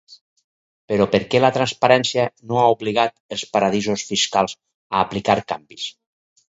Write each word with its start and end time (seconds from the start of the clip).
Però 0.91 1.05
per 1.15 1.19
què 1.33 1.41
la 1.45 1.51
transparència 1.57 2.25
no 2.53 2.59
ha 2.63 2.65
obligat 2.79 3.15
els 3.37 3.47
paradisos 3.59 4.09
fiscals 4.13 4.61
a 4.63 5.07
aplicar 5.07 5.41
canvis? 5.55 5.91